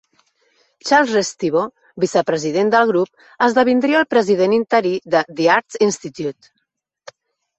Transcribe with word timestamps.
Charles 0.89 1.11
Restivo, 1.17 1.65
vicepresident 2.03 2.71
del 2.75 2.87
grup, 2.93 3.21
esdevindria 3.47 3.99
el 4.03 4.09
president 4.13 4.55
interí 4.57 4.93
de 5.17 5.21
The 5.41 5.47
Art 5.57 5.77
Institutes. 5.89 6.53